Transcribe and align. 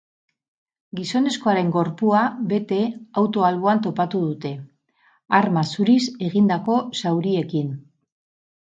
Gizonezkoaren 0.99 1.69
gorpua 1.75 2.21
bete 2.55 2.81
auto 3.23 3.45
alboan 3.51 3.85
topatu 3.89 4.25
dute, 4.31 4.55
arma 5.43 5.67
zuriz 5.75 6.03
egindako 6.31 6.81
zauriekin. 7.05 7.73